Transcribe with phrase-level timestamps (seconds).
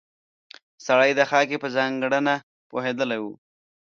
[0.85, 2.35] سړی د خاکې په ځانګړنه
[2.69, 3.25] پوهېدلی و.